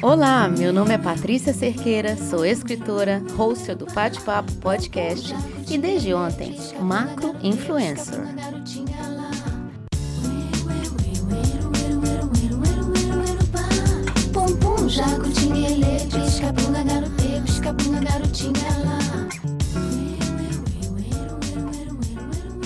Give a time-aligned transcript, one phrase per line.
[0.00, 5.34] Olá, meu nome é Patrícia Cerqueira, sou escritora, host do Pate Papo Podcast
[5.68, 8.20] e desde ontem, macro influencer.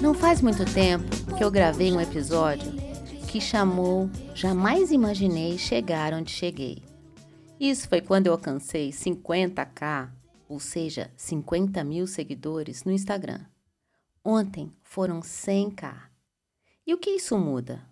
[0.00, 2.85] Não faz muito tempo que eu gravei um episódio
[3.36, 6.82] que chamou Jamais Imaginei Chegar Onde Cheguei.
[7.60, 10.10] Isso foi quando eu alcancei 50k,
[10.48, 13.44] ou seja, 50 mil seguidores no Instagram.
[14.24, 15.94] Ontem foram 100k.
[16.86, 17.86] E o que isso muda?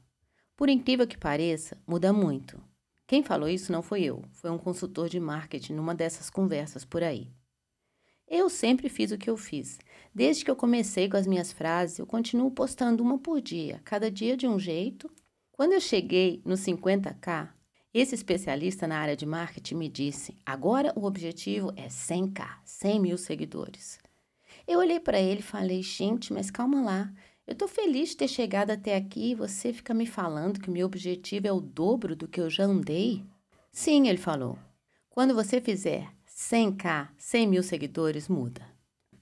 [0.56, 2.58] Por incrível que pareça, muda muito.
[3.06, 7.02] Quem falou isso não foi eu, foi um consultor de marketing numa dessas conversas por
[7.02, 7.30] aí.
[8.26, 9.78] Eu sempre fiz o que eu fiz.
[10.14, 14.10] Desde que eu comecei com as minhas frases, eu continuo postando uma por dia, cada
[14.10, 15.12] dia de um jeito.
[15.56, 17.48] Quando eu cheguei no 50k,
[17.94, 23.16] esse especialista na área de marketing me disse: agora o objetivo é 100k, 100 mil
[23.16, 24.00] seguidores.
[24.66, 27.12] Eu olhei para ele e falei: gente, mas calma lá.
[27.46, 30.72] Eu estou feliz de ter chegado até aqui e você fica me falando que o
[30.72, 33.22] meu objetivo é o dobro do que eu já andei?
[33.70, 34.58] Sim, ele falou.
[35.08, 38.62] Quando você fizer 100k, 100 mil seguidores, muda.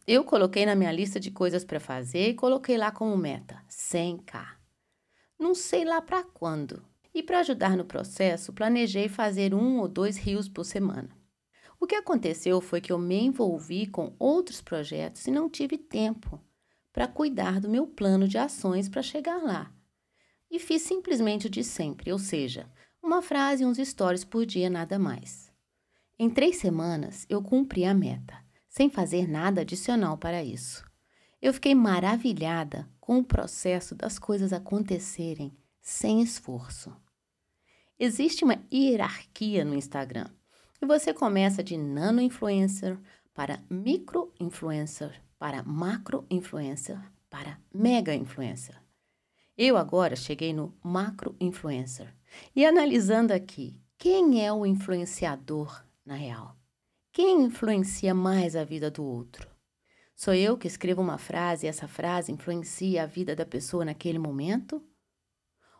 [0.06, 4.61] Eu coloquei na minha lista de coisas para fazer e coloquei lá como meta 100k.
[5.42, 6.84] Não sei lá para quando.
[7.12, 11.10] E para ajudar no processo, planejei fazer um ou dois rios por semana.
[11.80, 16.40] O que aconteceu foi que eu me envolvi com outros projetos e não tive tempo
[16.92, 19.74] para cuidar do meu plano de ações para chegar lá.
[20.48, 22.70] E fiz simplesmente o de sempre, ou seja,
[23.02, 25.50] uma frase e uns stories por dia, nada mais.
[26.16, 30.84] Em três semanas, eu cumpri a meta, sem fazer nada adicional para isso.
[31.40, 36.96] Eu fiquei maravilhada com o processo das coisas acontecerem sem esforço.
[37.98, 40.28] Existe uma hierarquia no Instagram
[40.80, 42.96] e você começa de nano influencer
[43.34, 46.96] para micro influencer, para macro influencer,
[47.28, 48.80] para mega influencer.
[49.58, 52.14] Eu agora cheguei no macro influencer
[52.54, 56.56] e analisando aqui, quem é o influenciador na real?
[57.12, 59.51] Quem influencia mais a vida do outro?
[60.14, 64.18] Sou eu que escrevo uma frase e essa frase influencia a vida da pessoa naquele
[64.18, 64.82] momento?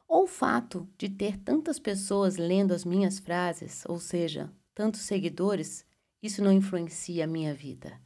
[0.08, 5.86] Ou o fato de ter tantas pessoas lendo as minhas frases, ou seja, tantos seguidores,
[6.22, 8.00] isso não influencia a minha vida?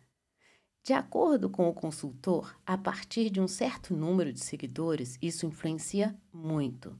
[0.82, 6.16] De acordo com o consultor, a partir de um certo número de seguidores, isso influencia
[6.32, 6.96] muito.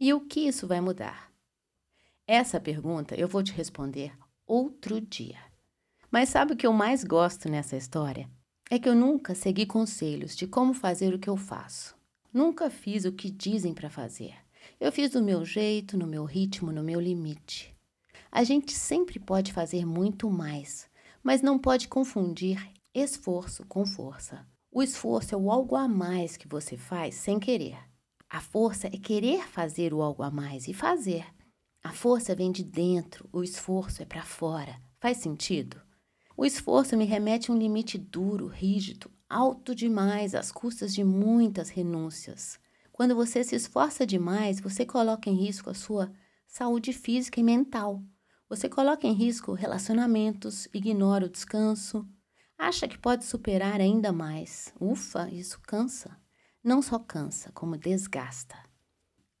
[0.00, 1.30] E o que isso vai mudar?
[2.26, 4.16] Essa pergunta eu vou te responder
[4.46, 5.38] outro dia.
[6.10, 8.26] Mas sabe o que eu mais gosto nessa história?
[8.68, 11.94] É que eu nunca segui conselhos de como fazer o que eu faço.
[12.32, 14.34] Nunca fiz o que dizem para fazer.
[14.80, 17.72] Eu fiz do meu jeito, no meu ritmo, no meu limite.
[18.30, 20.90] A gente sempre pode fazer muito mais,
[21.22, 24.44] mas não pode confundir esforço com força.
[24.72, 27.78] O esforço é o algo a mais que você faz sem querer.
[28.28, 31.24] A força é querer fazer o algo a mais e fazer.
[31.84, 34.82] A força vem de dentro, o esforço é para fora.
[34.98, 35.85] Faz sentido?
[36.38, 41.70] O esforço me remete a um limite duro, rígido, alto demais, às custas de muitas
[41.70, 42.60] renúncias.
[42.92, 46.12] Quando você se esforça demais, você coloca em risco a sua
[46.46, 48.02] saúde física e mental.
[48.50, 52.06] Você coloca em risco relacionamentos, ignora o descanso,
[52.58, 54.74] acha que pode superar ainda mais.
[54.78, 56.20] Ufa, isso cansa.
[56.62, 58.56] Não só cansa, como desgasta.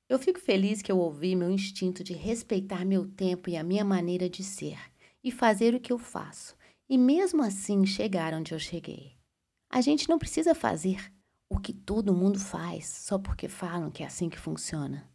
[0.08, 3.84] Eu fico feliz que eu ouvi meu instinto de respeitar meu tempo e a minha
[3.84, 4.78] maneira de ser
[5.22, 6.55] e fazer o que eu faço,
[6.88, 9.12] e mesmo assim chegar onde eu cheguei.
[9.68, 11.12] A gente não precisa fazer
[11.48, 15.08] o que todo mundo faz só porque falam que é assim que funciona.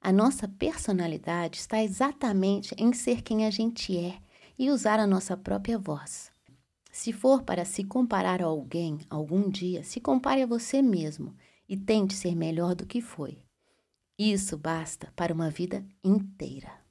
[0.00, 4.18] A nossa personalidade está exatamente em ser quem a gente é
[4.58, 6.32] e usar a nossa própria voz.
[6.90, 11.34] Se for para se comparar a alguém algum dia, se compare a você mesmo
[11.68, 13.38] e tente ser melhor do que foi.
[14.18, 16.81] Isso basta para uma vida inteira.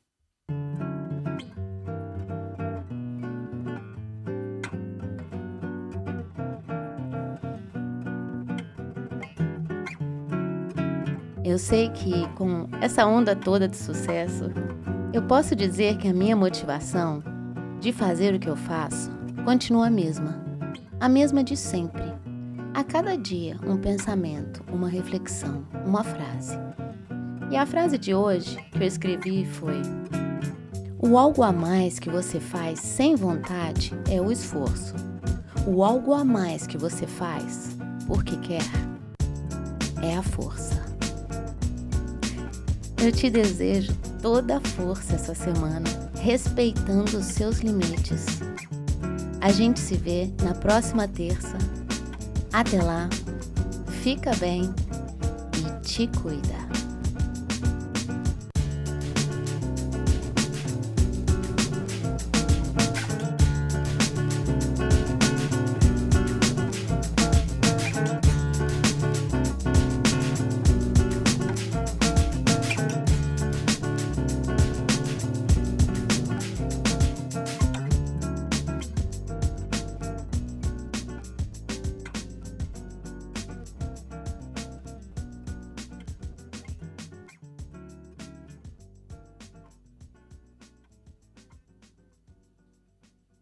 [11.44, 14.52] Eu sei que com essa onda toda de sucesso,
[15.12, 17.24] eu posso dizer que a minha motivação
[17.80, 19.12] de fazer o que eu faço
[19.44, 20.40] continua a mesma,
[21.00, 22.04] a mesma de sempre.
[22.76, 26.60] A cada dia, um pensamento, uma reflexão, uma frase.
[27.50, 29.82] E a frase de hoje que eu escrevi foi:
[31.00, 34.94] O algo a mais que você faz sem vontade é o esforço.
[35.66, 38.64] O algo a mais que você faz porque quer
[40.04, 40.91] é a força.
[43.04, 45.90] Eu te desejo toda a força essa semana,
[46.22, 48.28] respeitando os seus limites.
[49.42, 51.58] A gente se vê na próxima terça.
[52.54, 53.10] Até lá,
[54.04, 54.72] fica bem
[55.58, 56.61] e te cuida.